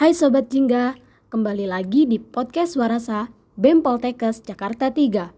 Hai 0.00 0.16
Sobat 0.16 0.48
Jingga, 0.48 0.96
kembali 1.28 1.68
lagi 1.68 2.08
di 2.08 2.16
podcast 2.16 2.72
Suarasa 2.72 3.28
BEM 3.60 3.84
Poltekkes 3.84 4.40
Jakarta 4.40 4.88
3. 4.88 5.28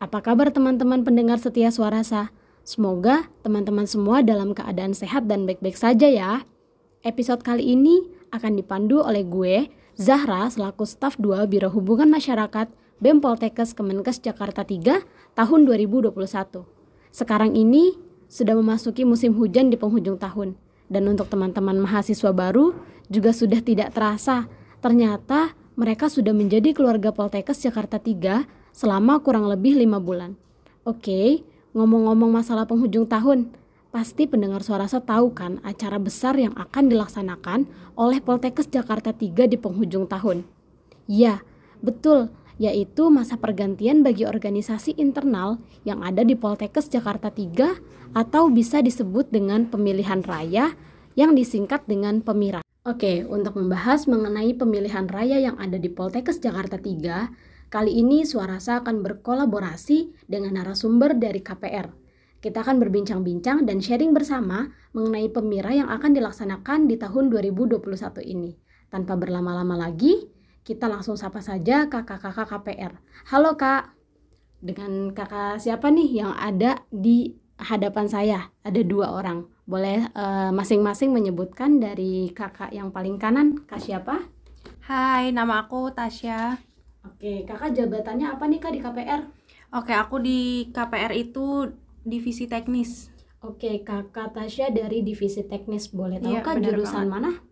Apa 0.00 0.18
kabar 0.24 0.48
teman-teman 0.48 1.04
pendengar 1.04 1.36
setia 1.36 1.68
Suarasa? 1.68 2.32
Semoga 2.64 3.28
teman-teman 3.44 3.84
semua 3.84 4.24
dalam 4.24 4.56
keadaan 4.56 4.96
sehat 4.96 5.28
dan 5.28 5.44
baik-baik 5.44 5.76
saja 5.76 6.08
ya. 6.08 6.48
Episode 7.04 7.44
kali 7.44 7.76
ini 7.76 8.08
akan 8.32 8.56
dipandu 8.56 9.04
oleh 9.04 9.28
gue, 9.28 9.68
Zahra, 10.00 10.48
selaku 10.48 10.88
staf 10.88 11.20
2 11.20 11.44
Biro 11.44 11.68
Hubungan 11.68 12.08
Masyarakat 12.08 12.72
BEM 13.04 13.20
Poltekkes 13.20 13.76
Kemenkes 13.76 14.24
Jakarta 14.24 14.64
3 14.64 15.04
tahun 15.36 15.60
2021. 15.68 16.77
Sekarang 17.18 17.58
ini 17.58 17.98
sudah 18.30 18.54
memasuki 18.54 19.02
musim 19.02 19.34
hujan 19.34 19.74
di 19.74 19.76
penghujung 19.80 20.22
tahun. 20.22 20.54
Dan 20.86 21.10
untuk 21.10 21.26
teman-teman 21.26 21.82
mahasiswa 21.82 22.30
baru 22.30 22.78
juga 23.10 23.34
sudah 23.34 23.58
tidak 23.58 23.90
terasa. 23.90 24.46
Ternyata 24.78 25.58
mereka 25.74 26.06
sudah 26.06 26.30
menjadi 26.30 26.70
keluarga 26.70 27.10
Poltekkes 27.10 27.58
Jakarta 27.66 27.98
3 27.98 28.46
selama 28.70 29.18
kurang 29.18 29.50
lebih 29.50 29.74
lima 29.74 29.98
bulan. 29.98 30.38
Oke, 30.86 31.42
ngomong-ngomong 31.74 32.30
masalah 32.30 32.70
penghujung 32.70 33.10
tahun, 33.10 33.50
pasti 33.90 34.30
pendengar 34.30 34.62
suara 34.62 34.86
saya 34.86 35.02
tahu 35.02 35.34
kan 35.34 35.58
acara 35.66 35.98
besar 35.98 36.38
yang 36.38 36.54
akan 36.54 36.86
dilaksanakan 36.86 37.66
oleh 37.98 38.22
Poltekkes 38.22 38.70
Jakarta 38.70 39.10
3 39.10 39.50
di 39.50 39.58
penghujung 39.58 40.06
tahun. 40.06 40.46
Ya, 41.10 41.42
betul, 41.82 42.30
yaitu 42.58 43.08
masa 43.08 43.38
pergantian 43.38 44.02
bagi 44.02 44.26
organisasi 44.26 44.98
internal 44.98 45.62
yang 45.86 46.02
ada 46.02 46.26
di 46.26 46.34
Poltekkes 46.34 46.90
Jakarta 46.90 47.30
3 47.30 48.14
atau 48.18 48.50
bisa 48.50 48.82
disebut 48.82 49.30
dengan 49.30 49.70
pemilihan 49.70 50.20
raya 50.26 50.74
yang 51.14 51.38
disingkat 51.38 51.86
dengan 51.86 52.20
PEMIRA. 52.20 52.62
Oke, 52.86 53.22
untuk 53.26 53.58
membahas 53.58 54.10
mengenai 54.10 54.54
pemilihan 54.58 55.06
raya 55.06 55.38
yang 55.38 55.56
ada 55.56 55.78
di 55.78 55.90
Poltekkes 55.90 56.42
Jakarta 56.42 56.78
3, 56.78 57.48
Kali 57.68 58.00
ini 58.00 58.24
Suarasa 58.24 58.80
akan 58.80 59.04
berkolaborasi 59.04 60.24
dengan 60.24 60.56
narasumber 60.56 61.12
dari 61.20 61.44
KPR. 61.44 61.92
Kita 62.40 62.64
akan 62.64 62.80
berbincang-bincang 62.80 63.68
dan 63.68 63.84
sharing 63.84 64.16
bersama 64.16 64.72
mengenai 64.96 65.28
pemira 65.28 65.76
yang 65.76 65.92
akan 65.92 66.16
dilaksanakan 66.16 66.88
di 66.88 66.96
tahun 66.96 67.28
2021 67.28 68.24
ini. 68.24 68.56
Tanpa 68.88 69.20
berlama-lama 69.20 69.76
lagi, 69.76 70.16
kita 70.68 70.84
langsung 70.84 71.16
sapa 71.16 71.40
saja 71.40 71.88
kakak-kakak 71.88 72.44
KPR. 72.44 72.92
Halo 73.32 73.56
kak, 73.56 73.96
dengan 74.60 75.16
kakak 75.16 75.56
siapa 75.64 75.88
nih 75.88 76.20
yang 76.20 76.36
ada 76.36 76.84
di 76.92 77.40
hadapan 77.56 78.04
saya? 78.04 78.52
Ada 78.60 78.84
dua 78.84 79.16
orang. 79.16 79.48
Boleh 79.64 80.12
eh, 80.12 80.50
masing-masing 80.52 81.08
uh, 81.08 81.16
menyebutkan 81.16 81.80
dari 81.80 82.36
kakak 82.36 82.68
yang 82.76 82.92
paling 82.92 83.16
kanan, 83.16 83.64
kak 83.64 83.80
siapa? 83.80 84.28
Hai, 84.84 85.32
nama 85.32 85.64
aku 85.64 85.88
Tasya. 85.88 86.60
Oke, 87.08 87.48
kakak 87.48 87.72
jabatannya 87.72 88.28
apa 88.28 88.44
nih 88.44 88.60
kak 88.60 88.72
di 88.76 88.80
KPR? 88.84 89.20
Oke, 89.72 89.96
aku 89.96 90.20
di 90.20 90.68
KPR 90.68 91.16
itu 91.16 91.72
divisi 92.04 92.44
teknis. 92.44 93.08
Oke, 93.40 93.80
kakak 93.80 94.36
Tasya 94.36 94.68
dari 94.68 95.00
divisi 95.00 95.48
teknis. 95.48 95.88
Boleh 95.88 96.20
tahu 96.20 96.28
iya, 96.36 96.44
kak 96.44 96.60
jurusan 96.60 97.08
banget. 97.08 97.12
mana? 97.12 97.47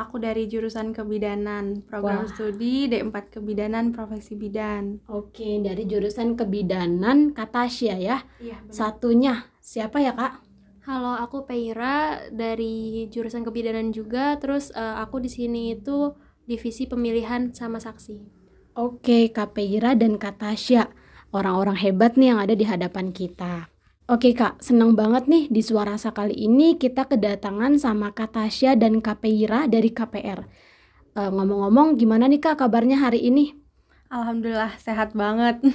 Aku 0.00 0.16
dari 0.16 0.48
jurusan 0.48 0.96
kebidanan, 0.96 1.84
program 1.84 2.24
Wah. 2.24 2.32
studi 2.32 2.88
D4 2.88 3.36
kebidanan 3.36 3.92
profesi 3.92 4.32
bidan. 4.32 5.04
Oke, 5.12 5.60
dari 5.60 5.84
jurusan 5.84 6.40
kebidanan 6.40 7.36
Kak 7.36 7.52
Tasya 7.52 8.00
ya. 8.00 8.24
Iya, 8.40 8.64
benar. 8.64 8.72
Satunya 8.72 9.34
siapa 9.60 10.00
ya, 10.00 10.16
Kak? 10.16 10.40
Halo, 10.88 11.20
aku 11.20 11.44
Peira 11.44 12.16
dari 12.32 13.04
jurusan 13.12 13.44
kebidanan 13.44 13.92
juga. 13.92 14.40
Terus 14.40 14.72
uh, 14.72 15.04
aku 15.04 15.20
di 15.20 15.28
sini 15.28 15.76
itu 15.76 16.16
divisi 16.48 16.88
pemilihan 16.88 17.52
sama 17.52 17.76
saksi. 17.76 18.24
Oke, 18.80 19.28
Kak 19.28 19.52
Peira 19.52 19.92
dan 19.92 20.16
Kak 20.16 20.40
Tasya, 20.40 20.88
orang-orang 21.36 21.76
hebat 21.76 22.16
nih 22.16 22.32
yang 22.32 22.40
ada 22.40 22.56
di 22.56 22.64
hadapan 22.64 23.12
kita. 23.12 23.68
Oke 24.10 24.34
Kak, 24.34 24.58
senang 24.58 24.98
banget 24.98 25.30
nih 25.30 25.46
di 25.46 25.62
suara 25.62 25.94
kali 25.94 26.34
ini 26.34 26.74
kita 26.74 27.06
kedatangan 27.06 27.78
sama 27.78 28.10
Kak 28.10 28.34
Tasya 28.34 28.74
dan 28.74 28.98
Kak 28.98 29.22
Peira 29.22 29.70
dari 29.70 29.94
KPR. 29.94 30.50
Uh, 31.14 31.20
eh, 31.22 31.30
ngomong-ngomong, 31.30 31.94
gimana 31.94 32.26
nih 32.26 32.42
Kak 32.42 32.58
kabarnya 32.58 32.98
hari 32.98 33.22
ini? 33.22 33.54
Alhamdulillah 34.10 34.74
sehat 34.82 35.14
banget. 35.14 35.62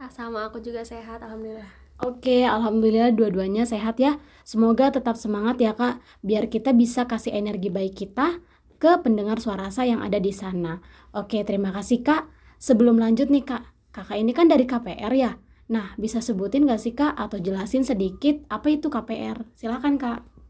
Ah, 0.00 0.08
sama 0.08 0.48
aku 0.48 0.64
juga 0.64 0.80
sehat, 0.80 1.20
alhamdulillah. 1.20 1.68
Oke, 2.00 2.48
alhamdulillah 2.48 3.12
dua-duanya 3.12 3.68
sehat 3.68 4.00
ya. 4.00 4.16
Semoga 4.48 4.88
tetap 4.88 5.20
semangat 5.20 5.60
ya 5.60 5.76
Kak, 5.76 6.00
biar 6.24 6.48
kita 6.48 6.72
bisa 6.72 7.04
kasih 7.04 7.36
energi 7.36 7.68
baik 7.68 8.00
kita 8.00 8.40
ke 8.80 8.96
pendengar 9.04 9.44
suara 9.44 9.68
saya 9.68 9.92
yang 9.96 10.00
ada 10.00 10.16
di 10.16 10.32
sana. 10.32 10.80
Oke, 11.12 11.44
terima 11.44 11.68
kasih 11.68 12.00
Kak. 12.00 12.32
Sebelum 12.56 12.96
lanjut 12.96 13.28
nih 13.28 13.44
Kak, 13.44 13.64
Kakak 13.92 14.16
ini 14.16 14.32
kan 14.32 14.48
dari 14.48 14.64
KPR 14.64 15.12
ya. 15.12 15.36
Nah, 15.70 15.94
bisa 15.94 16.18
sebutin 16.18 16.66
gak 16.66 16.82
sih 16.82 16.98
Kak 16.98 17.14
atau 17.14 17.38
jelasin 17.38 17.86
sedikit 17.86 18.42
apa 18.50 18.74
itu 18.74 18.90
KPR? 18.90 19.46
Silakan 19.54 19.96
Kak. 20.02 20.40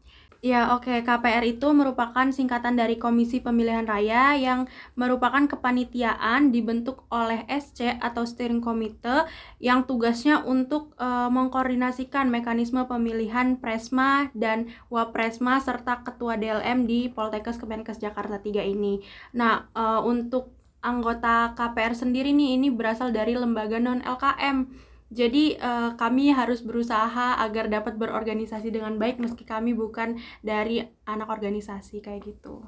Ya, 0.41 0.73
oke. 0.73 0.89
Okay. 0.89 1.05
KPR 1.05 1.45
itu 1.45 1.69
merupakan 1.69 2.25
singkatan 2.33 2.73
dari 2.73 2.97
Komisi 2.97 3.45
Pemilihan 3.45 3.85
Raya 3.85 4.33
yang 4.33 4.65
merupakan 4.97 5.45
kepanitiaan 5.45 6.49
dibentuk 6.49 7.05
oleh 7.13 7.45
SC 7.45 8.01
atau 8.01 8.25
Steering 8.25 8.57
Committee 8.57 9.29
yang 9.61 9.85
tugasnya 9.85 10.41
untuk 10.41 10.97
e, 10.97 11.05
mengkoordinasikan 11.29 12.33
mekanisme 12.33 12.81
pemilihan 12.89 13.61
Presma 13.61 14.33
dan 14.33 14.73
Wapresma 14.89 15.61
serta 15.61 16.01
Ketua 16.01 16.41
DLM 16.41 16.89
di 16.89 17.05
Poltekkes 17.13 17.61
Kemenkes 17.61 18.01
Jakarta 18.01 18.41
3 18.41 18.65
ini. 18.65 18.97
Nah, 19.37 19.69
e, 19.77 19.85
untuk 20.01 20.57
anggota 20.81 21.53
KPR 21.53 21.93
sendiri 21.93 22.33
nih 22.33 22.57
ini 22.57 22.73
berasal 22.73 23.13
dari 23.13 23.37
lembaga 23.37 23.77
non 23.77 24.01
LKM 24.01 24.89
jadi 25.11 25.59
uh, 25.59 25.89
kami 25.99 26.31
harus 26.31 26.63
berusaha 26.63 27.35
agar 27.43 27.67
dapat 27.67 27.99
berorganisasi 27.99 28.71
dengan 28.71 28.95
baik 28.95 29.19
meski 29.19 29.43
kami 29.43 29.75
bukan 29.75 30.15
dari 30.39 30.87
anak 31.03 31.27
organisasi 31.27 31.99
kayak 31.99 32.31
gitu. 32.31 32.63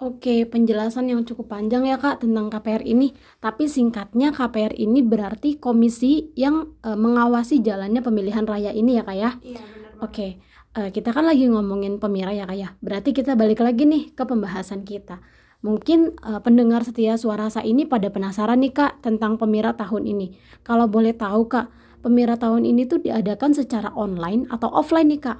Oke, 0.00 0.48
penjelasan 0.48 1.12
yang 1.12 1.28
cukup 1.28 1.52
panjang 1.52 1.84
ya 1.84 2.00
Kak 2.00 2.24
tentang 2.24 2.48
KPR 2.48 2.80
ini. 2.88 3.12
Tapi 3.36 3.68
singkatnya 3.68 4.32
KPR 4.32 4.72
ini 4.72 5.04
berarti 5.04 5.60
komisi 5.60 6.32
yang 6.38 6.72
uh, 6.80 6.96
mengawasi 6.96 7.60
jalannya 7.60 8.00
pemilihan 8.00 8.48
raya 8.48 8.72
ini 8.72 8.96
ya 8.96 9.04
Kak 9.04 9.18
ya? 9.18 9.30
Iya, 9.44 9.60
benar. 9.60 9.92
Oke, 10.00 10.40
uh, 10.78 10.88
kita 10.88 11.12
kan 11.12 11.28
lagi 11.28 11.44
ngomongin 11.52 12.00
pemira 12.00 12.32
ya 12.32 12.48
Kak 12.48 12.56
ya. 12.56 12.72
Berarti 12.80 13.12
kita 13.12 13.36
balik 13.36 13.60
lagi 13.60 13.84
nih 13.84 14.16
ke 14.16 14.24
pembahasan 14.24 14.88
kita. 14.88 15.20
Mungkin 15.60 16.16
uh, 16.24 16.40
pendengar 16.40 16.88
setia 16.88 17.20
suara 17.20 17.52
saya 17.52 17.68
ini 17.68 17.84
pada 17.84 18.08
penasaran 18.08 18.64
nih 18.64 18.72
Kak 18.72 19.04
tentang 19.04 19.36
pemira 19.36 19.76
tahun 19.76 20.08
ini. 20.08 20.32
Kalau 20.64 20.88
boleh 20.88 21.12
tahu 21.12 21.52
Kak, 21.52 21.68
pemira 22.00 22.40
tahun 22.40 22.64
ini 22.64 22.88
tuh 22.88 23.04
diadakan 23.04 23.52
secara 23.52 23.92
online 23.92 24.48
atau 24.48 24.72
offline 24.72 25.12
nih 25.12 25.20
Kak? 25.20 25.38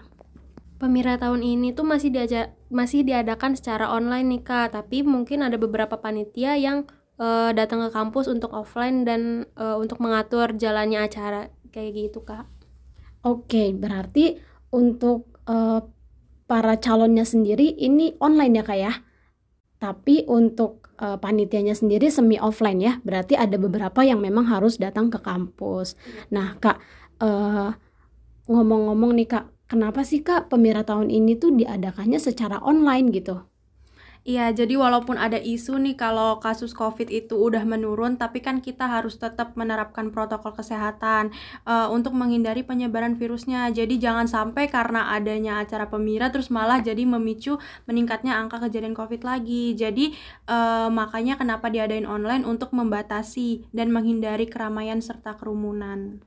Pemira 0.76 1.16
tahun 1.16 1.40
ini 1.40 1.72
tuh 1.72 1.84
masih 1.88 2.12
diaja 2.12 2.52
masih 2.68 3.04
diadakan 3.04 3.56
secara 3.56 3.88
online 3.88 4.28
nih 4.36 4.42
Kak, 4.44 4.76
tapi 4.76 5.00
mungkin 5.00 5.40
ada 5.40 5.56
beberapa 5.56 5.96
panitia 5.96 6.56
yang 6.60 6.84
uh, 7.16 7.52
datang 7.56 7.84
ke 7.84 7.90
kampus 7.92 8.28
untuk 8.28 8.52
offline 8.52 9.08
dan 9.08 9.48
uh, 9.56 9.80
untuk 9.80 10.00
mengatur 10.04 10.52
jalannya 10.52 11.00
acara 11.04 11.48
kayak 11.72 11.96
gitu 11.96 12.24
Kak. 12.24 12.44
Oke, 13.24 13.72
berarti 13.72 14.40
untuk 14.72 15.32
uh, 15.48 15.80
para 16.44 16.76
calonnya 16.76 17.24
sendiri 17.24 17.72
ini 17.76 18.16
online 18.20 18.60
ya 18.60 18.64
Kak 18.64 18.78
ya? 18.80 18.92
Tapi 19.80 20.28
untuk 20.28 20.92
uh, 21.00 21.16
panitianya 21.16 21.72
sendiri 21.72 22.12
semi 22.12 22.36
offline 22.36 22.78
ya, 22.84 22.92
berarti 23.00 23.32
ada 23.34 23.56
beberapa 23.56 24.04
yang 24.04 24.20
memang 24.20 24.44
harus 24.46 24.76
datang 24.76 25.08
ke 25.08 25.16
kampus. 25.18 25.96
Nah, 26.28 26.60
Kak, 26.60 26.76
uh, 27.24 27.72
ngomong-ngomong 28.44 29.16
nih 29.16 29.28
Kak, 29.32 29.44
kenapa 29.72 30.04
sih 30.04 30.20
Kak 30.20 30.52
pemira 30.52 30.84
tahun 30.84 31.08
ini 31.08 31.40
tuh 31.40 31.56
diadakannya 31.56 32.20
secara 32.20 32.60
online 32.60 33.08
gitu? 33.08 33.49
Iya, 34.20 34.52
jadi 34.52 34.76
walaupun 34.76 35.16
ada 35.16 35.40
isu 35.40 35.80
nih 35.80 35.96
kalau 35.96 36.36
kasus 36.44 36.76
COVID 36.76 37.08
itu 37.08 37.40
udah 37.40 37.64
menurun, 37.64 38.20
tapi 38.20 38.44
kan 38.44 38.60
kita 38.60 38.84
harus 38.84 39.16
tetap 39.16 39.56
menerapkan 39.56 40.12
protokol 40.12 40.52
kesehatan 40.52 41.32
uh, 41.64 41.88
untuk 41.88 42.12
menghindari 42.12 42.60
penyebaran 42.60 43.16
virusnya. 43.16 43.72
Jadi 43.72 43.96
jangan 43.96 44.28
sampai 44.28 44.68
karena 44.68 45.16
adanya 45.16 45.64
acara 45.64 45.88
pemira 45.88 46.28
terus 46.28 46.52
malah 46.52 46.84
jadi 46.84 47.00
memicu 47.08 47.56
meningkatnya 47.88 48.36
angka 48.36 48.60
kejadian 48.68 48.92
COVID 48.92 49.24
lagi. 49.24 49.72
Jadi 49.72 50.12
uh, 50.52 50.92
makanya 50.92 51.40
kenapa 51.40 51.72
diadain 51.72 52.04
online 52.04 52.44
untuk 52.44 52.76
membatasi 52.76 53.72
dan 53.72 53.88
menghindari 53.88 54.44
keramaian 54.44 55.00
serta 55.00 55.40
kerumunan. 55.40 56.20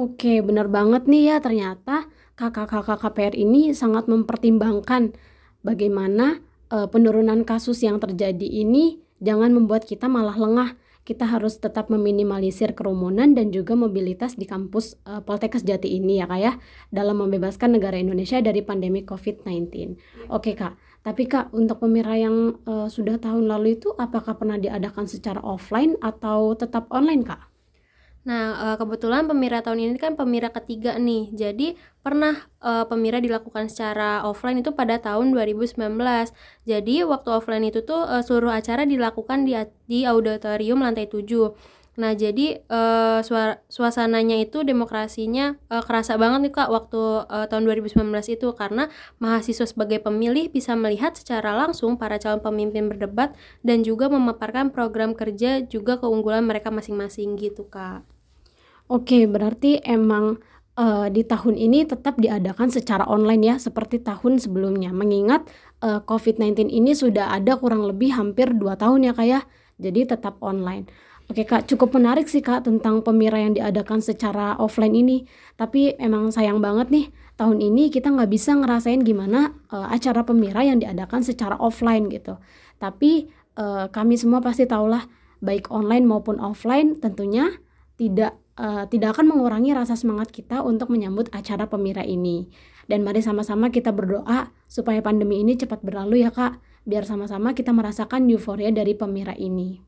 Oke, 0.00 0.40
benar 0.40 0.72
banget 0.72 1.04
nih 1.04 1.32
ya 1.32 1.36
ternyata 1.44 2.08
kakak-kakak 2.32 2.96
KPR 3.00 3.36
ini 3.36 3.76
sangat 3.76 4.08
mempertimbangkan 4.08 5.12
bagaimana 5.60 6.45
uh, 6.70 6.86
penurunan 6.90 7.42
kasus 7.46 7.82
yang 7.82 7.98
terjadi 8.02 8.46
ini 8.46 9.02
jangan 9.22 9.52
membuat 9.52 9.86
kita 9.86 10.06
malah 10.10 10.36
lengah. 10.36 10.78
kita 11.06 11.22
harus 11.22 11.62
tetap 11.62 11.86
meminimalisir 11.86 12.74
kerumunan 12.74 13.30
dan 13.30 13.54
juga 13.54 13.78
mobilitas 13.78 14.34
di 14.34 14.42
kampus 14.42 14.98
uh, 15.06 15.22
Poltekkes 15.22 15.62
Jati 15.62 15.86
ini 15.86 16.18
ya 16.18 16.26
kak 16.26 16.40
ya 16.42 16.58
dalam 16.90 17.22
membebaskan 17.22 17.78
negara 17.78 17.94
Indonesia 17.94 18.42
dari 18.42 18.58
pandemi 18.58 19.06
COVID-19. 19.06 19.70
Ya. 19.70 19.94
Oke 20.34 20.58
kak, 20.58 20.74
tapi 21.06 21.30
kak 21.30 21.54
untuk 21.54 21.78
pemirsa 21.78 22.18
yang 22.18 22.58
uh, 22.66 22.90
sudah 22.90 23.22
tahun 23.22 23.46
lalu 23.46 23.78
itu 23.78 23.94
apakah 23.94 24.34
pernah 24.34 24.58
diadakan 24.58 25.06
secara 25.06 25.38
offline 25.46 25.94
atau 26.02 26.58
tetap 26.58 26.90
online 26.90 27.22
kak? 27.22 27.54
Nah, 28.26 28.74
eh, 28.74 28.76
kebetulan 28.76 29.30
pemira 29.30 29.62
tahun 29.62 29.78
ini 29.86 29.98
kan 30.02 30.18
pemira 30.18 30.50
ketiga 30.50 30.98
nih. 30.98 31.30
Jadi, 31.30 31.78
pernah 32.02 32.34
uh, 32.62 32.86
pemira 32.86 33.18
dilakukan 33.18 33.66
secara 33.66 34.22
offline 34.22 34.62
itu 34.62 34.70
pada 34.74 34.98
tahun 34.98 35.34
2019. 35.34 35.78
Jadi, 36.66 36.96
waktu 37.06 37.28
offline 37.30 37.66
itu 37.70 37.82
tuh 37.86 38.02
uh, 38.02 38.22
seluruh 38.22 38.50
acara 38.50 38.82
dilakukan 38.86 39.46
di 39.46 39.54
di 39.86 40.02
auditorium 40.06 40.82
lantai 40.82 41.06
7. 41.06 41.54
Nah, 41.96 42.12
jadi 42.12 42.60
uh, 42.68 43.24
suasananya 43.72 44.36
itu 44.36 44.60
demokrasinya 44.60 45.56
uh, 45.72 45.80
kerasa 45.80 46.20
banget 46.20 46.44
nih 46.44 46.52
Kak 46.52 46.68
waktu 46.68 47.02
uh, 47.24 47.46
tahun 47.48 47.64
2019 47.64 48.04
itu 48.36 48.48
karena 48.52 48.92
mahasiswa 49.16 49.64
sebagai 49.64 50.04
pemilih 50.04 50.52
bisa 50.52 50.76
melihat 50.76 51.16
secara 51.16 51.56
langsung 51.56 51.96
para 51.96 52.20
calon 52.20 52.44
pemimpin 52.44 52.92
berdebat 52.92 53.32
dan 53.64 53.80
juga 53.80 54.12
memaparkan 54.12 54.68
program 54.76 55.16
kerja 55.16 55.64
juga 55.64 55.96
keunggulan 55.96 56.44
mereka 56.44 56.68
masing-masing 56.68 57.32
gitu 57.40 57.64
Kak. 57.64 58.15
Oke, 58.86 59.26
berarti 59.26 59.82
emang 59.82 60.38
uh, 60.78 61.10
di 61.10 61.26
tahun 61.26 61.58
ini 61.58 61.90
tetap 61.90 62.22
diadakan 62.22 62.70
secara 62.70 63.02
online 63.10 63.42
ya, 63.42 63.54
seperti 63.58 63.98
tahun 63.98 64.38
sebelumnya. 64.38 64.94
Mengingat 64.94 65.50
uh, 65.82 65.98
eh, 65.98 66.00
COVID-19 66.06 66.70
ini 66.70 66.94
sudah 66.94 67.34
ada 67.34 67.58
kurang 67.58 67.82
lebih 67.82 68.14
hampir 68.14 68.54
2 68.54 68.62
tahun 68.78 69.10
ya 69.10 69.12
kak 69.16 69.26
ya, 69.26 69.40
jadi 69.82 70.14
tetap 70.14 70.38
online. 70.38 70.86
Oke 71.26 71.42
kak, 71.42 71.66
cukup 71.66 71.98
menarik 71.98 72.30
sih 72.30 72.38
kak 72.38 72.70
tentang 72.70 73.02
pemira 73.02 73.42
yang 73.42 73.58
diadakan 73.58 73.98
secara 73.98 74.54
offline 74.62 74.94
ini. 74.94 75.26
Tapi 75.58 75.98
emang 75.98 76.30
sayang 76.30 76.62
banget 76.62 76.86
nih, 76.94 77.06
tahun 77.34 77.58
ini 77.58 77.90
kita 77.90 78.14
nggak 78.14 78.30
bisa 78.30 78.54
ngerasain 78.54 79.02
gimana 79.02 79.50
uh, 79.74 79.90
acara 79.90 80.22
pemira 80.22 80.62
yang 80.62 80.78
diadakan 80.78 81.26
secara 81.26 81.58
offline 81.58 82.06
gitu. 82.06 82.38
Tapi 82.78 83.26
uh, 83.58 83.90
kami 83.90 84.14
semua 84.14 84.38
pasti 84.38 84.70
tahulah, 84.70 85.10
baik 85.42 85.74
online 85.74 86.06
maupun 86.06 86.38
offline 86.38 86.94
tentunya 87.02 87.50
tidak 87.98 88.38
uh, 88.56 88.84
tidak 88.88 89.16
akan 89.16 89.36
mengurangi 89.36 89.72
rasa 89.76 89.94
semangat 89.94 90.32
kita 90.32 90.64
untuk 90.64 90.92
menyambut 90.92 91.30
acara 91.32 91.68
pemira 91.70 92.02
ini. 92.02 92.48
Dan 92.86 93.02
mari 93.02 93.22
sama-sama 93.22 93.70
kita 93.70 93.90
berdoa 93.90 94.50
supaya 94.66 95.02
pandemi 95.02 95.42
ini 95.42 95.58
cepat 95.58 95.82
berlalu 95.82 96.22
ya 96.26 96.30
kak, 96.30 96.58
biar 96.86 97.02
sama-sama 97.02 97.52
kita 97.52 97.74
merasakan 97.74 98.30
euforia 98.30 98.70
dari 98.70 98.94
pemira 98.94 99.34
ini. 99.34 99.86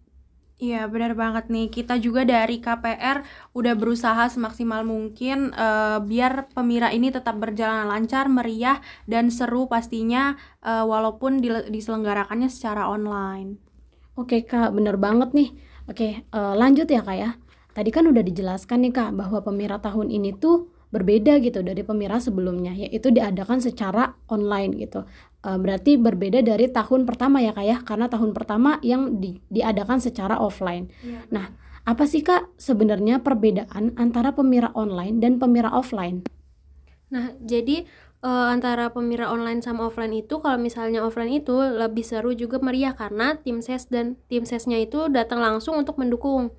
Iya 0.58 0.90
benar 0.90 1.14
banget 1.14 1.54
nih 1.54 1.70
kita 1.70 2.02
juga 2.02 2.26
dari 2.26 2.58
KPR 2.58 3.22
udah 3.54 3.78
berusaha 3.78 4.26
semaksimal 4.26 4.82
mungkin 4.82 5.54
uh, 5.54 6.02
biar 6.02 6.50
pemira 6.50 6.90
ini 6.90 7.14
tetap 7.14 7.38
berjalan 7.38 7.86
lancar, 7.86 8.26
meriah 8.26 8.82
dan 9.06 9.30
seru 9.30 9.70
pastinya 9.70 10.34
uh, 10.66 10.82
walaupun 10.82 11.38
diselenggarakannya 11.70 12.50
secara 12.50 12.90
online. 12.90 13.62
Oke 14.18 14.42
kak 14.42 14.74
bener 14.74 14.98
banget 14.98 15.30
nih. 15.30 15.54
Oke 15.86 16.26
uh, 16.34 16.58
lanjut 16.58 16.90
ya 16.90 17.06
kak 17.06 17.14
ya. 17.22 17.30
Tadi 17.78 17.94
kan 17.94 18.10
udah 18.10 18.26
dijelaskan 18.26 18.90
nih 18.90 18.90
Kak 18.90 19.10
bahwa 19.14 19.38
pemira 19.38 19.78
tahun 19.78 20.10
ini 20.10 20.34
tuh 20.34 20.66
berbeda 20.90 21.38
gitu 21.38 21.62
dari 21.62 21.86
pemira 21.86 22.18
sebelumnya 22.18 22.74
yaitu 22.74 23.14
diadakan 23.14 23.62
secara 23.62 24.18
online 24.26 24.74
gitu. 24.82 25.06
E, 25.46 25.54
berarti 25.54 25.94
berbeda 25.94 26.42
dari 26.42 26.66
tahun 26.74 27.06
pertama 27.06 27.38
ya 27.38 27.54
Kak 27.54 27.62
ya 27.62 27.78
karena 27.86 28.10
tahun 28.10 28.34
pertama 28.34 28.82
yang 28.82 29.22
di, 29.22 29.38
diadakan 29.46 30.02
secara 30.02 30.42
offline. 30.42 30.90
Ya. 31.06 31.22
Nah, 31.30 31.54
apa 31.86 32.02
sih 32.10 32.26
Kak 32.26 32.50
sebenarnya 32.58 33.22
perbedaan 33.22 33.94
antara 33.94 34.34
pemira 34.34 34.74
online 34.74 35.22
dan 35.22 35.38
pemira 35.38 35.70
offline? 35.70 36.26
Nah, 37.14 37.30
jadi 37.38 37.86
uh, 38.26 38.50
antara 38.50 38.90
pemira 38.90 39.30
online 39.30 39.62
sama 39.62 39.86
offline 39.86 40.18
itu 40.18 40.42
kalau 40.42 40.58
misalnya 40.58 41.06
offline 41.06 41.30
itu 41.30 41.54
lebih 41.54 42.02
seru 42.02 42.34
juga 42.34 42.58
meriah 42.58 42.98
karena 42.98 43.38
tim 43.38 43.62
ses 43.62 43.86
dan 43.86 44.18
tim 44.26 44.42
sesnya 44.42 44.82
itu 44.82 45.06
datang 45.06 45.38
langsung 45.38 45.78
untuk 45.78 45.94
mendukung 45.94 46.50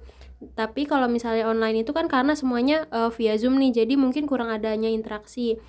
tapi 0.56 0.88
kalau 0.88 1.12
misalnya 1.12 1.51
online 1.51 1.83
itu 1.83 1.91
kan 1.91 2.07
karena 2.07 2.31
semuanya 2.31 2.88
uh, 2.95 3.12
via 3.12 3.36
Zoom 3.36 3.59
nih 3.59 3.83
jadi 3.83 3.94
mungkin 4.00 4.24
kurang 4.24 4.47
adanya 4.47 4.88
interaksi. 4.88 5.59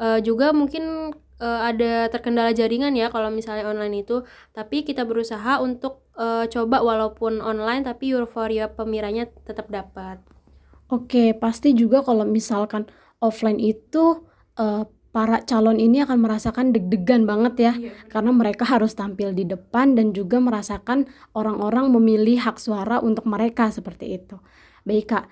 Uh, 0.00 0.16
juga 0.20 0.52
mungkin 0.56 1.12
uh, 1.40 1.60
ada 1.64 2.08
terkendala 2.12 2.52
jaringan 2.52 2.92
ya 2.96 3.08
kalau 3.08 3.32
misalnya 3.32 3.64
online 3.64 4.04
itu. 4.04 4.24
Tapi 4.52 4.84
kita 4.84 5.08
berusaha 5.08 5.60
untuk 5.64 6.04
uh, 6.20 6.44
coba 6.52 6.84
walaupun 6.84 7.40
online 7.40 7.84
tapi 7.84 8.12
euforia 8.12 8.68
pemiranya 8.68 9.28
tetap 9.48 9.72
dapat. 9.72 10.20
Oke 10.92 11.32
pasti 11.32 11.72
juga 11.72 12.04
kalau 12.04 12.28
misalkan 12.28 12.84
offline 13.24 13.60
itu 13.60 14.24
uh, 14.60 14.84
para 15.10 15.42
calon 15.42 15.82
ini 15.82 16.06
akan 16.06 16.22
merasakan 16.22 16.70
deg-degan 16.70 17.26
banget 17.26 17.54
ya 17.58 17.72
iya. 17.74 17.92
karena 18.06 18.30
mereka 18.30 18.62
harus 18.62 18.94
tampil 18.94 19.34
di 19.34 19.42
depan 19.42 19.98
dan 19.98 20.14
juga 20.14 20.38
merasakan 20.38 21.10
orang-orang 21.34 21.90
memilih 21.90 22.38
hak 22.38 22.62
suara 22.62 23.02
untuk 23.02 23.26
mereka 23.26 23.74
seperti 23.74 24.22
itu. 24.22 24.38
Baik 24.86 25.06
Kak, 25.10 25.24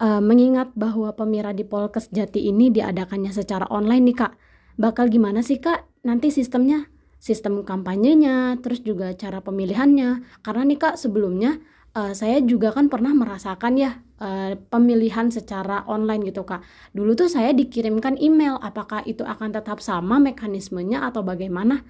uh, 0.00 0.22
mengingat 0.22 0.70
bahwa 0.78 1.10
pemira 1.12 1.50
di 1.50 1.66
Polkes 1.66 2.08
Jati 2.14 2.46
ini 2.46 2.70
diadakannya 2.70 3.34
secara 3.34 3.66
online 3.74 4.14
nih 4.14 4.16
Kak, 4.16 4.32
bakal 4.78 5.10
gimana 5.10 5.42
sih 5.42 5.58
Kak 5.58 6.06
nanti 6.06 6.30
sistemnya? 6.30 6.86
Sistem 7.18 7.64
kampanyenya, 7.64 8.60
terus 8.60 8.84
juga 8.84 9.08
cara 9.16 9.40
pemilihannya. 9.40 10.44
Karena 10.44 10.62
nih 10.68 10.76
Kak 10.76 11.00
sebelumnya 11.00 11.56
uh, 11.94 12.12
saya 12.12 12.42
juga 12.42 12.74
kan 12.74 12.90
pernah 12.90 13.14
merasakan 13.14 13.78
ya 13.78 14.02
uh, 14.20 14.58
pemilihan 14.68 15.30
secara 15.30 15.86
online 15.88 16.28
gitu 16.28 16.42
kak. 16.44 16.62
Dulu 16.92 17.14
tuh 17.14 17.30
saya 17.30 17.54
dikirimkan 17.54 18.18
email, 18.20 18.58
apakah 18.60 19.06
itu 19.06 19.22
akan 19.22 19.54
tetap 19.54 19.78
sama 19.80 20.18
mekanismenya 20.20 21.06
atau 21.06 21.22
bagaimana? 21.22 21.86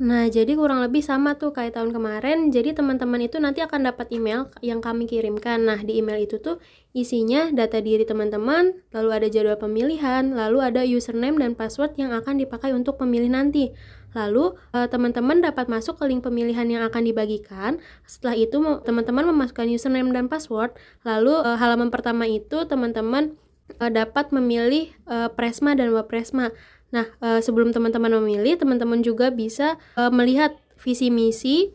Nah, 0.00 0.32
jadi 0.32 0.56
kurang 0.56 0.80
lebih 0.80 1.04
sama 1.04 1.36
tuh 1.36 1.52
kayak 1.52 1.76
tahun 1.76 1.92
kemarin. 1.92 2.48
Jadi 2.48 2.72
teman-teman 2.72 3.20
itu 3.20 3.36
nanti 3.36 3.60
akan 3.60 3.92
dapat 3.92 4.08
email 4.08 4.48
yang 4.64 4.80
kami 4.80 5.04
kirimkan. 5.04 5.60
Nah, 5.60 5.76
di 5.76 6.00
email 6.00 6.24
itu 6.24 6.40
tuh 6.40 6.56
isinya 6.96 7.52
data 7.52 7.84
diri 7.84 8.08
teman-teman, 8.08 8.80
lalu 8.96 9.10
ada 9.12 9.28
jadwal 9.28 9.60
pemilihan, 9.60 10.32
lalu 10.32 10.64
ada 10.64 10.80
username 10.88 11.36
dan 11.36 11.52
password 11.52 12.00
yang 12.00 12.16
akan 12.16 12.40
dipakai 12.40 12.72
untuk 12.72 12.96
pemilih 12.96 13.28
nanti. 13.28 13.76
Lalu 14.14 14.58
eh, 14.74 14.88
teman-teman 14.90 15.38
dapat 15.38 15.70
masuk 15.70 16.02
ke 16.02 16.04
link 16.10 16.26
pemilihan 16.26 16.66
yang 16.66 16.82
akan 16.86 17.06
dibagikan. 17.06 17.78
Setelah 18.06 18.34
itu 18.34 18.58
teman-teman 18.82 19.30
memasukkan 19.30 19.70
username 19.70 20.10
dan 20.10 20.26
password. 20.26 20.74
Lalu 21.06 21.34
eh, 21.46 21.56
halaman 21.58 21.94
pertama 21.94 22.26
itu 22.26 22.66
teman-teman 22.66 23.38
eh, 23.78 23.90
dapat 23.90 24.34
memilih 24.34 24.90
Presma 25.38 25.78
dan 25.78 25.94
Wapresma. 25.94 26.50
Nah, 26.90 27.06
sebelum 27.38 27.70
teman-teman 27.70 28.18
memilih, 28.18 28.58
teman-teman 28.58 28.98
juga 28.98 29.30
bisa 29.30 29.78
melihat 30.10 30.58
visi 30.74 31.06
misi 31.06 31.70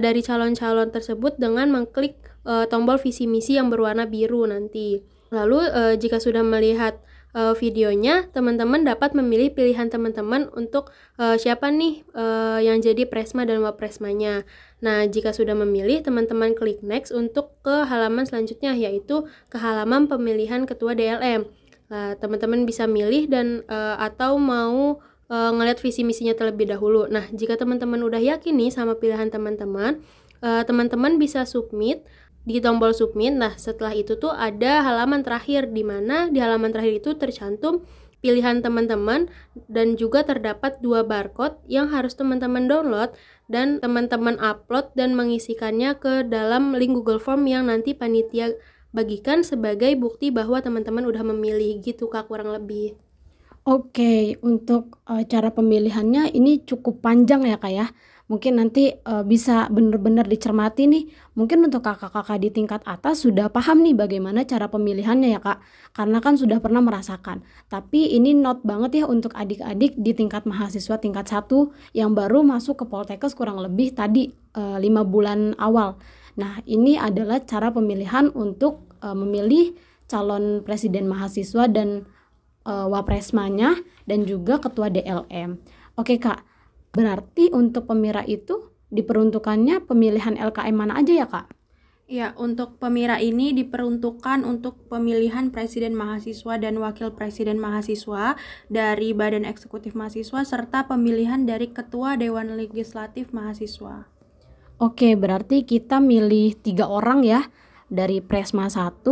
dari 0.00 0.24
calon-calon 0.24 0.88
tersebut 0.88 1.36
dengan 1.36 1.68
mengklik 1.68 2.16
tombol 2.72 2.96
visi 2.96 3.28
misi 3.28 3.60
yang 3.60 3.68
berwarna 3.68 4.08
biru 4.08 4.48
nanti. 4.48 5.04
Lalu 5.28 5.68
jika 6.00 6.16
sudah 6.16 6.40
melihat 6.40 6.96
uh, 7.38 7.54
videonya, 7.54 8.26
teman-teman 8.34 8.82
dapat 8.82 9.14
memilih 9.14 9.54
pilihan 9.54 9.86
teman-teman 9.86 10.50
untuk 10.58 10.90
uh, 11.22 11.38
siapa 11.38 11.70
nih 11.70 12.02
uh, 12.18 12.58
yang 12.58 12.82
jadi 12.82 13.06
presma 13.06 13.46
dan 13.46 13.62
wapresmanya. 13.62 14.42
Nah, 14.82 15.06
jika 15.06 15.30
sudah 15.30 15.54
memilih, 15.54 16.02
teman-teman 16.02 16.58
klik 16.58 16.82
next 16.82 17.14
untuk 17.14 17.54
ke 17.62 17.86
halaman 17.86 18.26
selanjutnya, 18.26 18.74
yaitu 18.74 19.30
ke 19.46 19.56
halaman 19.62 20.10
pemilihan 20.10 20.66
ketua 20.66 20.98
DLM. 20.98 21.46
Nah, 21.88 22.18
teman-teman 22.18 22.66
bisa 22.66 22.90
milih 22.90 23.30
dan 23.30 23.62
uh, 23.70 23.96
atau 24.02 24.36
mau 24.36 25.00
uh, 25.30 25.50
ngeliat 25.54 25.78
visi 25.78 26.02
misinya 26.02 26.34
terlebih 26.34 26.68
dahulu. 26.68 27.06
Nah, 27.06 27.24
jika 27.30 27.54
teman-teman 27.56 28.02
udah 28.02 28.20
yakin 28.20 28.58
nih 28.58 28.74
sama 28.74 28.98
pilihan 28.98 29.30
teman-teman, 29.32 30.02
uh, 30.42 30.62
teman-teman 30.66 31.16
bisa 31.16 31.46
submit 31.48 32.02
di 32.44 32.62
tombol 32.62 32.94
submit. 32.94 33.34
Nah, 33.34 33.56
setelah 33.58 33.94
itu 33.94 34.18
tuh 34.20 34.34
ada 34.34 34.84
halaman 34.84 35.24
terakhir 35.24 35.70
di 35.70 35.82
mana 35.82 36.28
di 36.28 36.38
halaman 36.38 36.70
terakhir 36.74 37.02
itu 37.02 37.10
tercantum 37.16 37.86
pilihan 38.18 38.58
teman-teman 38.58 39.30
dan 39.70 39.94
juga 39.94 40.26
terdapat 40.26 40.82
dua 40.82 41.06
barcode 41.06 41.58
yang 41.70 41.90
harus 41.94 42.18
teman-teman 42.18 42.66
download 42.66 43.14
dan 43.46 43.78
teman-teman 43.78 44.34
upload 44.42 44.90
dan 44.98 45.14
mengisikannya 45.14 45.94
ke 45.96 46.26
dalam 46.26 46.74
link 46.74 46.98
Google 46.98 47.22
Form 47.22 47.46
yang 47.46 47.70
nanti 47.70 47.94
panitia 47.94 48.58
bagikan 48.90 49.46
sebagai 49.46 49.94
bukti 49.94 50.34
bahwa 50.34 50.58
teman-teman 50.58 51.06
udah 51.06 51.22
memilih 51.22 51.78
gitu 51.84 52.10
Kak 52.10 52.26
kurang 52.26 52.50
lebih. 52.50 52.98
Oke, 53.68 54.40
untuk 54.40 54.96
uh, 55.04 55.20
cara 55.28 55.52
pemilihannya 55.52 56.32
ini 56.32 56.64
cukup 56.64 57.04
panjang 57.04 57.44
ya 57.44 57.60
Kak 57.60 57.72
ya 57.72 57.86
mungkin 58.28 58.60
nanti 58.60 58.92
uh, 59.08 59.24
bisa 59.24 59.72
benar-benar 59.72 60.28
dicermati 60.28 60.84
nih 60.84 61.04
mungkin 61.32 61.64
untuk 61.64 61.80
kakak-kakak 61.80 62.38
di 62.38 62.52
tingkat 62.52 62.84
atas 62.84 63.24
sudah 63.24 63.48
paham 63.48 63.80
nih 63.80 63.96
bagaimana 63.96 64.44
cara 64.44 64.68
pemilihannya 64.68 65.34
ya 65.34 65.40
kak 65.40 65.58
karena 65.96 66.20
kan 66.20 66.36
sudah 66.36 66.60
pernah 66.60 66.84
merasakan 66.84 67.40
tapi 67.72 68.12
ini 68.12 68.36
not 68.36 68.60
banget 68.62 69.02
ya 69.02 69.04
untuk 69.08 69.32
adik-adik 69.32 69.96
di 69.96 70.12
tingkat 70.12 70.44
mahasiswa 70.44 71.00
tingkat 71.00 71.24
satu 71.24 71.72
yang 71.96 72.12
baru 72.12 72.44
masuk 72.44 72.80
ke 72.80 72.84
Poltekkes 72.84 73.32
kurang 73.32 73.64
lebih 73.64 73.96
tadi 73.96 74.28
uh, 74.54 74.76
lima 74.76 75.02
bulan 75.02 75.56
awal 75.56 75.96
Nah, 76.38 76.62
ini 76.70 76.94
adalah 76.94 77.42
cara 77.42 77.74
pemilihan 77.74 78.30
untuk 78.30 78.94
uh, 79.02 79.12
memilih 79.12 79.74
calon 80.06 80.62
presiden 80.62 81.10
mahasiswa 81.10 81.66
dan 81.66 82.06
uh, 82.62 82.86
wapresmanya 82.86 83.74
dan 84.06 84.22
juga 84.24 84.62
ketua 84.62 84.88
DLM. 84.88 85.58
Oke, 85.98 86.22
Kak. 86.22 86.46
Berarti 86.92 87.52
untuk 87.52 87.88
pemira 87.88 88.24
itu 88.24 88.72
diperuntukannya 88.88 89.84
pemilihan 89.84 90.36
LKM 90.36 90.76
mana 90.76 91.00
aja 91.00 91.12
ya, 91.12 91.26
Kak? 91.28 91.58
Ya, 92.08 92.32
untuk 92.40 92.80
pemira 92.80 93.20
ini 93.20 93.52
diperuntukkan 93.52 94.40
untuk 94.40 94.80
pemilihan 94.88 95.52
presiden 95.52 95.92
mahasiswa 95.92 96.56
dan 96.56 96.80
wakil 96.80 97.12
presiden 97.12 97.60
mahasiswa 97.60 98.32
dari 98.72 99.12
Badan 99.12 99.44
Eksekutif 99.44 99.92
Mahasiswa 99.92 100.40
serta 100.40 100.88
pemilihan 100.88 101.44
dari 101.44 101.68
Ketua 101.68 102.16
Dewan 102.16 102.56
Legislatif 102.56 103.28
Mahasiswa. 103.36 104.08
Oke, 104.80 105.20
berarti 105.20 105.68
kita 105.68 106.00
milih 106.00 106.56
tiga 106.64 106.88
orang 106.88 107.28
ya 107.28 107.44
dari 107.92 108.24
Presma 108.24 108.72
1, 108.72 109.04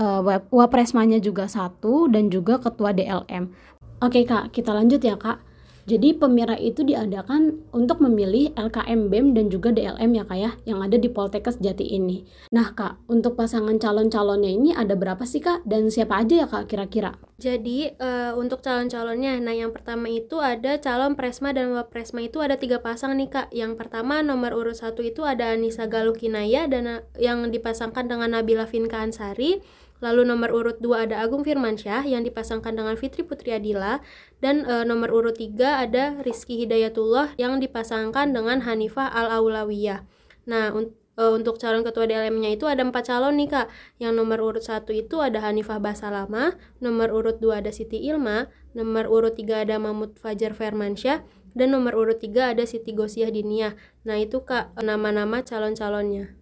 uh, 0.00 0.24
Wapresmanya 0.48 1.20
juga 1.20 1.44
satu 1.44 2.08
dan 2.08 2.32
juga 2.32 2.56
Ketua 2.56 2.96
DLM. 2.96 3.52
Oke 4.00 4.24
kak, 4.24 4.48
kita 4.48 4.72
lanjut 4.72 5.04
ya 5.04 5.20
kak. 5.20 5.44
Jadi 5.84 6.16
pemira 6.16 6.56
itu 6.56 6.80
diadakan 6.80 7.60
untuk 7.76 8.00
memilih 8.00 8.56
LKM 8.56 9.12
BEM 9.12 9.36
dan 9.36 9.52
juga 9.52 9.68
DLM 9.68 10.16
ya 10.16 10.24
kak 10.24 10.38
ya 10.40 10.50
yang 10.64 10.80
ada 10.80 10.96
di 10.96 11.12
Poltekkes 11.12 11.60
Jati 11.60 11.92
ini. 11.92 12.24
Nah 12.56 12.72
kak, 12.72 13.04
untuk 13.04 13.36
pasangan 13.36 13.76
calon-calonnya 13.76 14.48
ini 14.48 14.70
ada 14.72 14.96
berapa 14.96 15.20
sih 15.28 15.44
kak 15.44 15.68
dan 15.68 15.92
siapa 15.92 16.24
aja 16.24 16.44
ya 16.44 16.46
kak 16.48 16.72
kira-kira? 16.72 17.20
Jadi 17.36 17.92
uh, 18.00 18.32
untuk 18.40 18.64
calon-calonnya, 18.64 19.36
nah 19.44 19.52
yang 19.52 19.76
pertama 19.76 20.08
itu 20.08 20.40
ada 20.40 20.80
calon 20.80 21.12
Presma 21.12 21.52
dan 21.52 21.76
Wapresma 21.76 22.24
itu 22.24 22.40
ada 22.40 22.56
tiga 22.56 22.80
pasang 22.80 23.20
nih 23.20 23.28
kak. 23.28 23.48
Yang 23.52 23.76
pertama 23.76 24.24
nomor 24.24 24.56
urut 24.56 24.80
satu 24.80 25.04
itu 25.04 25.20
ada 25.28 25.52
Anissa 25.52 25.84
Galukinaya 25.84 26.64
dan 26.64 27.04
yang 27.20 27.44
dipasangkan 27.52 28.08
dengan 28.08 28.32
Nabila 28.32 28.64
Finka 28.64 29.04
Ansari. 29.04 29.60
Lalu 30.02 30.26
nomor 30.26 30.50
urut 30.50 30.82
2 30.82 31.06
ada 31.10 31.22
Agung 31.22 31.46
Firmansyah 31.46 32.02
yang 32.08 32.26
dipasangkan 32.26 32.74
dengan 32.74 32.98
Fitri 32.98 33.22
Putri 33.22 33.54
Adila 33.54 34.02
dan 34.42 34.66
e, 34.66 34.82
nomor 34.82 35.14
urut 35.14 35.38
3 35.38 35.54
ada 35.86 36.18
Rizky 36.26 36.58
Hidayatullah 36.66 37.38
yang 37.38 37.62
dipasangkan 37.62 38.34
dengan 38.34 38.66
Hanifah 38.66 39.08
Al-Aulawiyah. 39.14 40.02
Nah, 40.50 40.74
un 40.74 40.92
e, 41.14 41.22
untuk 41.30 41.56
calon 41.62 41.86
ketua 41.86 42.10
DLM-nya 42.10 42.52
itu 42.58 42.66
ada 42.66 42.82
empat 42.82 43.06
calon 43.06 43.38
nih 43.38 43.48
Kak. 43.54 43.66
Yang 44.02 44.12
nomor 44.18 44.38
urut 44.42 44.64
1 44.66 44.82
itu 44.90 45.16
ada 45.22 45.38
Hanifah 45.40 45.78
Basalama, 45.78 46.58
nomor 46.82 47.14
urut 47.14 47.38
2 47.38 47.62
ada 47.62 47.70
Siti 47.70 48.02
Ilma, 48.02 48.50
nomor 48.74 49.06
urut 49.06 49.38
3 49.38 49.64
ada 49.64 49.78
Mahmud 49.78 50.18
Fajar 50.18 50.52
Firmansyah, 50.52 51.22
dan 51.54 51.68
nomor 51.70 51.94
urut 51.94 52.18
3 52.18 52.58
ada 52.58 52.66
Siti 52.66 52.92
Gosiah 52.92 53.30
Diniyah. 53.30 53.78
Nah, 54.04 54.18
itu 54.18 54.42
Kak 54.42 54.74
nama-nama 54.82 55.46
calon-calonnya. 55.46 56.34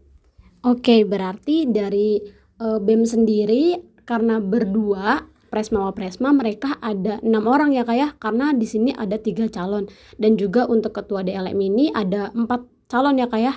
Oke, 0.63 1.03
berarti 1.03 1.67
dari 1.67 2.23
uh, 2.63 2.79
BEM 2.79 3.03
sendiri 3.03 3.83
karena 4.07 4.39
berdua 4.39 5.27
Presma 5.53 5.85
Presma 5.93 6.33
mereka 6.33 6.81
ada 6.81 7.21
enam 7.21 7.45
orang 7.45 7.77
ya 7.77 7.85
kak 7.85 7.97
ya. 7.99 8.09
Karena 8.17 8.57
di 8.57 8.65
sini 8.65 8.89
ada 8.97 9.21
tiga 9.21 9.45
calon. 9.53 9.85
Dan 10.17 10.41
juga 10.41 10.65
untuk 10.65 10.97
ketua 10.97 11.21
DLM 11.21 11.59
ini 11.61 11.93
ada 11.93 12.33
empat 12.33 12.65
calon 12.89 13.21
ya 13.21 13.29
kak 13.29 13.43
ya. 13.43 13.55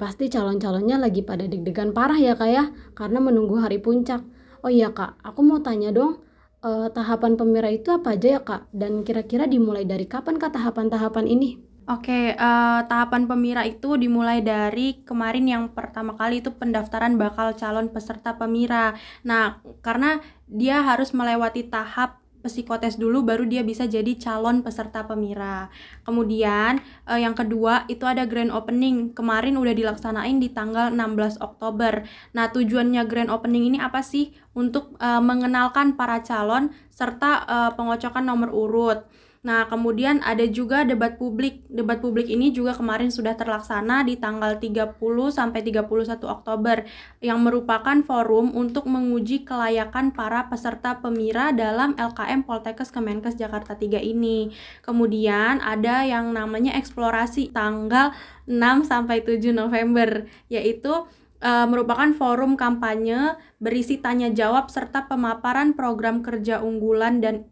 Pasti 0.00 0.32
calon-calonnya 0.32 0.96
lagi 0.96 1.20
pada 1.20 1.44
deg-degan 1.44 1.92
parah 1.92 2.16
ya 2.16 2.32
kak 2.40 2.48
ya. 2.48 2.72
Karena 2.96 3.20
menunggu 3.20 3.60
hari 3.60 3.76
puncak. 3.76 4.24
Oh 4.64 4.72
iya 4.72 4.96
kak 4.96 5.20
aku 5.20 5.44
mau 5.44 5.60
tanya 5.60 5.92
dong 5.92 6.24
eh, 6.64 6.88
tahapan 6.88 7.36
pemira 7.36 7.68
itu 7.68 7.92
apa 7.92 8.16
aja 8.16 8.28
ya 8.32 8.40
kak? 8.40 8.72
Dan 8.72 9.04
kira-kira 9.04 9.44
dimulai 9.44 9.84
dari 9.84 10.08
kapan 10.08 10.40
kak 10.40 10.56
tahapan-tahapan 10.56 11.28
ini 11.28 11.60
Oke, 11.86 12.34
uh, 12.34 12.82
tahapan 12.90 13.30
pemira 13.30 13.62
itu 13.62 13.94
dimulai 13.94 14.42
dari 14.42 15.06
kemarin 15.06 15.46
yang 15.46 15.64
pertama 15.70 16.18
kali 16.18 16.42
itu 16.42 16.50
pendaftaran 16.50 17.14
bakal 17.14 17.54
calon 17.54 17.94
peserta 17.94 18.34
pemira. 18.34 18.98
Nah, 19.22 19.62
karena 19.86 20.18
dia 20.50 20.82
harus 20.82 21.14
melewati 21.14 21.62
tahap 21.70 22.18
psikotes 22.42 22.98
dulu 22.98 23.22
baru 23.22 23.46
dia 23.46 23.62
bisa 23.62 23.86
jadi 23.86 24.18
calon 24.18 24.66
peserta 24.66 25.06
pemira. 25.06 25.70
Kemudian 26.02 26.82
uh, 27.06 27.22
yang 27.22 27.38
kedua 27.38 27.86
itu 27.86 28.02
ada 28.02 28.26
grand 28.26 28.50
opening. 28.50 29.14
Kemarin 29.14 29.54
udah 29.54 29.70
dilaksanain 29.70 30.42
di 30.42 30.50
tanggal 30.50 30.90
16 30.90 31.38
Oktober. 31.38 32.02
Nah, 32.34 32.50
tujuannya 32.50 33.06
grand 33.06 33.30
opening 33.30 33.70
ini 33.70 33.78
apa 33.78 34.02
sih? 34.02 34.34
Untuk 34.58 34.98
uh, 34.98 35.22
mengenalkan 35.22 35.94
para 35.94 36.18
calon 36.26 36.74
serta 36.90 37.46
uh, 37.46 37.70
pengocokan 37.78 38.26
nomor 38.26 38.50
urut. 38.50 39.06
Nah, 39.46 39.70
kemudian 39.70 40.18
ada 40.26 40.42
juga 40.50 40.82
debat 40.82 41.14
publik. 41.14 41.62
Debat 41.70 42.02
publik 42.02 42.26
ini 42.26 42.50
juga 42.50 42.74
kemarin 42.74 43.14
sudah 43.14 43.38
terlaksana 43.38 44.02
di 44.02 44.18
tanggal 44.18 44.58
30 44.58 44.98
sampai 45.30 45.62
31 45.62 45.86
Oktober 46.26 46.82
yang 47.22 47.46
merupakan 47.46 47.94
forum 48.02 48.50
untuk 48.58 48.90
menguji 48.90 49.46
kelayakan 49.46 50.10
para 50.10 50.50
peserta 50.50 50.98
pemira 50.98 51.54
dalam 51.54 51.94
LKM 51.94 52.42
Poltekkes 52.42 52.90
Kemenkes 52.90 53.38
Jakarta 53.38 53.78
3 53.78 54.02
ini. 54.02 54.50
Kemudian 54.82 55.62
ada 55.62 56.02
yang 56.02 56.34
namanya 56.34 56.74
eksplorasi 56.74 57.54
tanggal 57.54 58.10
6 58.50 58.90
sampai 58.90 59.22
7 59.22 59.54
November 59.54 60.26
yaitu 60.50 60.90
uh, 61.38 61.66
merupakan 61.70 62.10
forum 62.18 62.58
kampanye 62.58 63.38
berisi 63.62 64.02
tanya 64.02 64.26
jawab 64.34 64.74
serta 64.74 65.06
pemaparan 65.06 65.78
program 65.78 66.26
kerja 66.26 66.58
unggulan 66.66 67.22
dan 67.22 67.46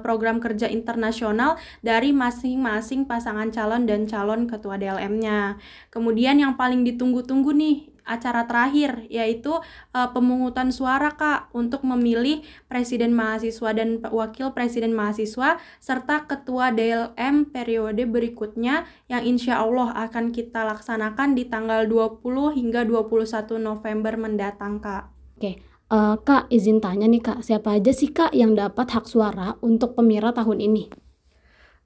program 0.00 0.40
kerja 0.40 0.66
internasional 0.72 1.60
dari 1.84 2.16
masing-masing 2.16 3.04
pasangan 3.04 3.52
calon 3.52 3.84
dan 3.84 4.08
calon 4.08 4.48
ketua 4.48 4.80
DLM-nya. 4.80 5.60
Kemudian 5.92 6.40
yang 6.40 6.56
paling 6.56 6.82
ditunggu-tunggu 6.82 7.52
nih 7.52 7.96
acara 8.06 8.46
terakhir 8.46 9.04
yaitu 9.10 9.50
uh, 9.50 10.08
pemungutan 10.14 10.70
suara 10.70 11.12
Kak 11.18 11.50
untuk 11.52 11.82
memilih 11.82 12.40
presiden 12.70 13.12
mahasiswa 13.12 13.74
dan 13.74 13.98
wakil 14.00 14.54
presiden 14.54 14.94
mahasiswa 14.94 15.58
serta 15.82 16.24
ketua 16.30 16.70
DLM 16.70 17.50
periode 17.50 18.06
berikutnya 18.06 18.86
yang 19.10 19.26
insya 19.26 19.60
Allah 19.60 19.92
akan 20.06 20.30
kita 20.30 20.62
laksanakan 20.64 21.34
di 21.34 21.50
tanggal 21.50 21.84
20 21.90 22.22
hingga 22.54 22.86
21 22.86 23.58
November 23.58 24.14
mendatang 24.14 24.78
Kak. 24.78 25.10
Oke, 25.36 25.60
Uh, 25.86 26.18
Kak, 26.18 26.50
izin 26.50 26.82
tanya 26.82 27.06
nih 27.06 27.22
Kak, 27.22 27.46
siapa 27.46 27.78
aja 27.78 27.94
sih 27.94 28.10
Kak 28.10 28.34
yang 28.34 28.58
dapat 28.58 28.90
hak 28.90 29.06
suara 29.06 29.54
untuk 29.62 29.94
pemira 29.94 30.34
tahun 30.34 30.58
ini? 30.58 30.90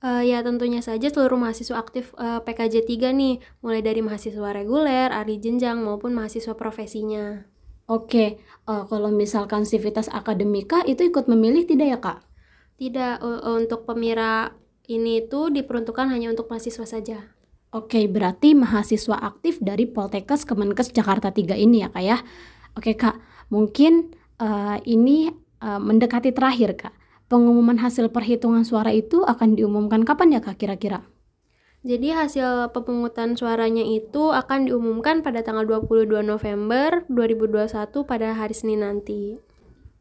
Uh, 0.01 0.25
ya 0.25 0.41
tentunya 0.41 0.81
saja 0.81 1.13
seluruh 1.13 1.37
mahasiswa 1.37 1.77
aktif 1.77 2.17
uh, 2.17 2.41
PKJ 2.41 2.89
3 2.89 3.13
nih, 3.13 3.45
mulai 3.61 3.85
dari 3.85 4.01
mahasiswa 4.01 4.57
reguler, 4.57 5.13
ahli 5.13 5.37
jenjang 5.37 5.85
maupun 5.85 6.17
mahasiswa 6.17 6.57
profesinya. 6.57 7.45
Oke, 7.85 8.41
uh, 8.65 8.89
kalau 8.89 9.13
misalkan 9.13 9.69
sivitas 9.69 10.09
akademika 10.09 10.81
itu 10.89 11.05
ikut 11.05 11.29
memilih 11.29 11.69
tidak 11.69 11.87
ya 11.93 11.99
Kak? 12.01 12.19
Tidak, 12.81 13.21
uh, 13.21 13.53
untuk 13.53 13.85
pemira 13.85 14.57
ini 14.89 15.29
itu 15.29 15.53
diperuntukkan 15.53 16.09
hanya 16.09 16.33
untuk 16.33 16.49
mahasiswa 16.49 16.89
saja. 16.89 17.37
Oke, 17.77 18.09
berarti 18.09 18.57
mahasiswa 18.57 19.21
aktif 19.21 19.61
dari 19.61 19.85
Poltekkes 19.85 20.49
Kemenkes 20.49 20.89
Jakarta 20.97 21.29
3 21.29 21.61
ini 21.61 21.85
ya 21.85 21.93
Kak 21.93 22.01
ya. 22.01 22.25
Oke 22.79 22.95
Kak, 22.95 23.19
Mungkin 23.51 24.15
uh, 24.39 24.79
ini 24.87 25.29
uh, 25.61 25.83
mendekati 25.83 26.31
terakhir 26.31 26.79
Kak. 26.79 26.95
Pengumuman 27.31 27.79
hasil 27.79 28.11
perhitungan 28.11 28.67
suara 28.67 28.91
itu 28.91 29.23
akan 29.23 29.55
diumumkan 29.59 30.03
kapan 30.07 30.39
ya 30.39 30.41
Kak 30.43 30.59
kira-kira? 30.59 31.07
Jadi 31.81 32.13
hasil 32.13 32.75
pemungutan 32.75 33.39
suaranya 33.39 33.83
itu 33.83 34.35
akan 34.35 34.69
diumumkan 34.69 35.25
pada 35.25 35.41
tanggal 35.41 35.65
22 35.65 36.23
November 36.23 37.07
2021 37.09 37.71
pada 38.05 38.37
hari 38.37 38.55
Senin 38.55 38.85
nanti. 38.85 39.41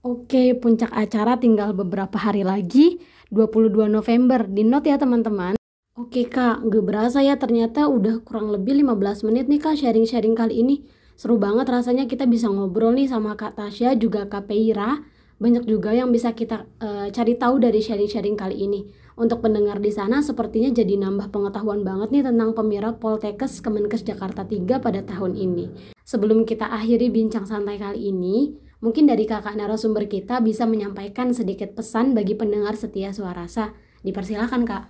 Oke, 0.04 0.56
puncak 0.60 0.92
acara 0.92 1.40
tinggal 1.40 1.72
beberapa 1.76 2.20
hari 2.20 2.44
lagi, 2.44 3.00
22 3.32 3.88
November. 3.88 4.44
Di 4.48 4.64
note 4.68 4.92
ya 4.92 5.00
teman-teman. 5.00 5.56
Oke 6.00 6.28
kak, 6.28 6.64
gak 6.68 6.84
berasa 6.84 7.20
ya 7.20 7.36
ternyata 7.36 7.92
udah 7.92 8.24
kurang 8.24 8.52
lebih 8.52 8.80
15 8.80 9.28
menit 9.28 9.52
nih 9.52 9.60
kak 9.60 9.76
sharing-sharing 9.80 10.36
kali 10.36 10.64
ini. 10.64 10.76
Seru 11.20 11.36
banget 11.36 11.68
rasanya 11.68 12.08
kita 12.08 12.24
bisa 12.24 12.48
ngobrol 12.48 12.96
nih 12.96 13.12
sama 13.12 13.36
Kak 13.36 13.60
Tasya 13.60 14.00
juga 14.00 14.32
Kak 14.32 14.48
Peira. 14.48 15.04
Banyak 15.36 15.68
juga 15.68 15.92
yang 15.92 16.16
bisa 16.16 16.32
kita 16.32 16.64
uh, 16.80 17.12
cari 17.12 17.36
tahu 17.36 17.60
dari 17.60 17.84
sharing-sharing 17.84 18.40
kali 18.40 18.56
ini. 18.56 18.88
Untuk 19.20 19.44
pendengar 19.44 19.84
di 19.84 19.92
sana 19.92 20.24
sepertinya 20.24 20.72
jadi 20.72 20.96
nambah 20.96 21.28
pengetahuan 21.28 21.84
banget 21.84 22.16
nih 22.16 22.24
tentang 22.24 22.56
pemira 22.56 22.96
Poltekkes 22.96 23.60
Kemenkes 23.60 24.08
Jakarta 24.08 24.48
3 24.48 24.80
pada 24.80 25.04
tahun 25.04 25.36
ini. 25.36 25.92
Sebelum 26.08 26.48
kita 26.48 26.72
akhiri 26.72 27.12
bincang 27.12 27.44
santai 27.44 27.76
kali 27.76 28.16
ini, 28.16 28.56
mungkin 28.80 29.04
dari 29.04 29.28
kakak 29.28 29.60
narasumber 29.60 30.08
kita 30.08 30.40
bisa 30.40 30.64
menyampaikan 30.64 31.36
sedikit 31.36 31.76
pesan 31.76 32.16
bagi 32.16 32.40
pendengar 32.40 32.80
setia 32.80 33.12
suarasa. 33.12 33.76
Dipersilakan 34.08 34.64
kak. 34.64 34.84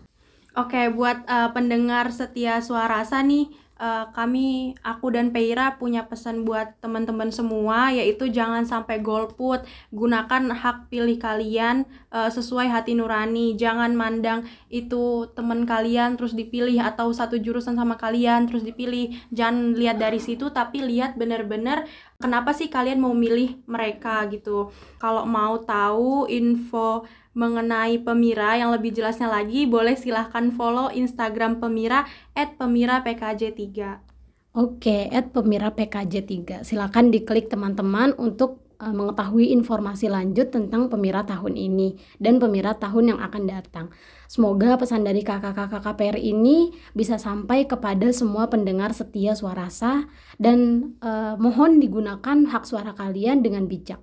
Oke, 0.57 0.93
buat 0.93 1.25
uh, 1.25 1.49
pendengar 1.57 2.13
setia 2.13 2.61
suarasa 2.61 3.21
nih, 3.25 3.49
uh, 3.79 4.11
kami 4.11 4.75
aku 4.83 5.09
dan 5.15 5.31
Peira 5.31 5.79
punya 5.79 6.05
pesan 6.05 6.43
buat 6.43 6.75
teman-teman 6.83 7.31
semua 7.31 7.89
yaitu 7.89 8.27
jangan 8.29 8.67
sampai 8.67 8.99
golput. 8.99 9.63
Gunakan 9.95 10.53
hak 10.53 10.91
pilih 10.91 11.17
kalian 11.17 11.87
uh, 12.11 12.29
sesuai 12.29 12.67
hati 12.69 12.93
nurani. 12.93 13.55
Jangan 13.55 13.95
mandang 13.95 14.45
itu 14.67 15.31
teman 15.33 15.63
kalian 15.63 16.19
terus 16.19 16.35
dipilih 16.35 16.77
atau 16.83 17.09
satu 17.09 17.39
jurusan 17.39 17.79
sama 17.79 17.95
kalian 17.95 18.45
terus 18.51 18.61
dipilih. 18.67 19.15
Jangan 19.31 19.73
lihat 19.79 19.97
dari 19.97 20.19
situ 20.19 20.51
tapi 20.51 20.83
lihat 20.83 21.15
benar-benar 21.15 21.87
kenapa 22.19 22.51
sih 22.51 22.67
kalian 22.67 22.99
mau 22.99 23.15
milih 23.15 23.63
mereka 23.65 24.27
gitu. 24.27 24.69
Kalau 24.99 25.23
mau 25.23 25.55
tahu 25.63 26.27
info 26.27 27.07
mengenai 27.37 28.01
Pemira 28.01 28.57
yang 28.57 28.73
lebih 28.73 28.93
jelasnya 28.93 29.29
lagi 29.29 29.69
boleh 29.69 29.93
silahkan 29.93 30.49
follow 30.49 30.89
Instagram 30.89 31.61
Pemira 31.61 32.09
at 32.33 32.57
Pemira 32.57 33.05
PKJ 33.05 33.53
3 33.53 34.57
Oke, 34.57 35.07
at 35.13 35.29
Pemira 35.29 35.69
PKJ 35.71 36.25
3 36.25 36.65
Silahkan 36.65 37.05
diklik 37.13 37.53
teman-teman 37.53 38.17
untuk 38.17 38.69
uh, 38.81 38.95
mengetahui 38.95 39.51
informasi 39.53 40.09
lanjut 40.09 40.49
tentang 40.49 40.87
Pemira 40.87 41.21
tahun 41.27 41.59
ini 41.59 41.99
dan 42.17 42.39
Pemira 42.39 42.73
tahun 42.73 43.15
yang 43.15 43.19
akan 43.21 43.43
datang. 43.45 43.87
Semoga 44.25 44.79
pesan 44.79 45.05
dari 45.05 45.21
kakak-kakak 45.21 45.83
KPR 45.83 46.17
ini 46.17 46.73
bisa 46.95 47.19
sampai 47.19 47.67
kepada 47.67 48.09
semua 48.15 48.47
pendengar 48.47 48.95
setia 48.95 49.35
suarasa 49.35 50.07
dan 50.39 50.91
uh, 51.03 51.35
mohon 51.37 51.77
digunakan 51.77 52.47
hak 52.49 52.63
suara 52.65 52.95
kalian 52.95 53.43
dengan 53.43 53.67
bijak. 53.67 53.99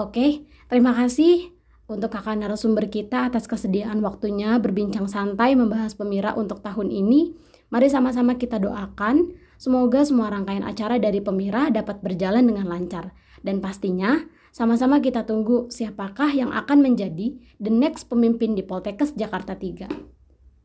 Oke, 0.00 0.48
terima 0.72 0.96
kasih 0.96 1.51
untuk 1.92 2.08
kakak 2.08 2.40
narasumber 2.40 2.88
kita 2.88 3.28
atas 3.28 3.44
kesediaan 3.44 4.00
waktunya 4.00 4.56
berbincang 4.56 5.04
santai 5.04 5.52
membahas 5.52 5.92
Pemira 5.92 6.32
untuk 6.32 6.64
tahun 6.64 6.88
ini. 6.88 7.36
Mari 7.68 7.88
sama-sama 7.92 8.40
kita 8.40 8.56
doakan 8.56 9.36
semoga 9.60 10.00
semua 10.02 10.32
rangkaian 10.32 10.64
acara 10.64 10.96
dari 10.96 11.20
Pemira 11.20 11.68
dapat 11.68 12.00
berjalan 12.00 12.48
dengan 12.48 12.68
lancar. 12.68 13.12
Dan 13.44 13.60
pastinya 13.60 14.24
sama-sama 14.52 15.00
kita 15.00 15.24
tunggu 15.24 15.72
siapakah 15.72 16.32
yang 16.32 16.52
akan 16.52 16.84
menjadi 16.84 17.36
the 17.60 17.72
next 17.72 18.08
pemimpin 18.12 18.52
di 18.52 18.60
Poltekkes 18.64 19.16
Jakarta 19.16 19.56
3. 19.56 19.88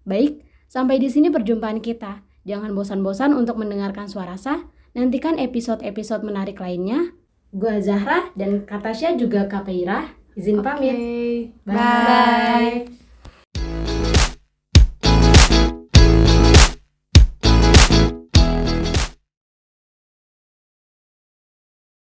Baik, 0.04 0.44
sampai 0.68 1.00
di 1.00 1.08
sini 1.12 1.32
perjumpaan 1.32 1.80
kita. 1.80 2.24
Jangan 2.48 2.72
bosan-bosan 2.72 3.36
untuk 3.36 3.60
mendengarkan 3.60 4.08
suara 4.08 4.40
sah. 4.40 4.68
Nantikan 4.96 5.36
episode-episode 5.36 6.24
menarik 6.24 6.60
lainnya. 6.64 7.12
Gua 7.56 7.80
Zahra 7.80 8.32
dan 8.36 8.68
Katasha 8.68 9.16
juga 9.16 9.48
Kapeira. 9.48 10.16
Izin 10.38 10.60
Oke. 10.60 10.64
pamit. 10.70 10.98
Bye. 11.66 12.97